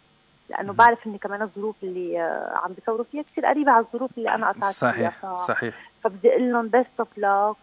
لأنه 0.49 0.73
بعرف 0.73 1.07
ان 1.07 1.17
كمان 1.17 1.41
الظروف 1.41 1.75
اللي 1.83 2.21
آه، 2.21 2.59
عم 2.63 2.73
بيصوروا 2.73 3.05
فيها 3.11 3.21
كثير 3.31 3.45
قريبة 3.45 3.71
على 3.71 3.85
الظروف 3.85 4.11
اللي 4.17 4.29
أنا 4.35 4.47
قطعت 4.49 4.73
فيها. 4.73 4.91
صحيح. 4.91 5.25
صحيح. 5.47 5.75
فبدي 6.03 6.29
أقول 6.29 6.51
لهم 6.51 6.67
best 6.67 6.89
of 6.99 7.07
luck 7.17 7.55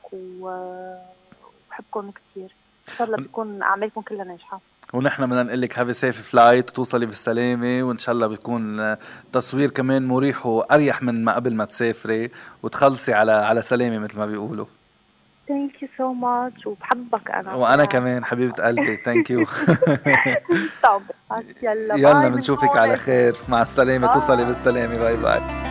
وبحبكم 1.70 2.10
كثير 2.10 2.54
ان 2.88 2.94
شاء 2.98 3.06
الله 3.06 3.16
بتكون 3.16 3.62
أعمالكم 3.62 4.00
كلها 4.00 4.24
ناجحة. 4.24 4.60
ونحن 4.92 5.26
بدنا 5.26 5.42
نقول 5.42 5.60
لك 5.60 5.78
have 5.78 5.96
safe 5.96 6.28
flight 6.30 6.70
وتوصلي 6.70 7.06
بالسلامة 7.06 7.82
وإن 7.82 7.98
شاء 7.98 8.14
الله 8.14 8.26
بيكون 8.26 8.80
التصوير 8.80 9.70
كمان 9.70 10.08
مريح 10.08 10.46
وأريح 10.46 11.02
من 11.02 11.24
ما 11.24 11.34
قبل 11.34 11.54
ما 11.54 11.64
تسافري 11.64 12.30
وتخلصي 12.62 13.14
على 13.14 13.32
على 13.32 13.62
سلامة 13.62 13.98
مثل 13.98 14.18
ما 14.18 14.26
بيقولوا. 14.26 14.66
thank 15.48 15.82
you 15.82 15.88
so 15.98 16.12
much 16.12 16.66
وبحبك 16.66 17.30
أنا. 17.30 17.54
وأنا 17.54 17.84
كمان 17.84 18.24
حبيبة 18.24 18.64
قلبي. 18.64 18.96
thank 18.96 19.30
you 19.30 19.46
طب 20.84 21.02
يلا 21.62 21.94
يلا 21.96 22.28
بنشوفك. 22.28 22.76
على 22.76 22.96
خير. 22.96 23.36
مع 23.48 23.62
السلامة. 23.62 24.06
توصلي 24.06 24.44
بالسلامة. 24.44 24.96
bye 24.98 25.16
bye 25.16 25.69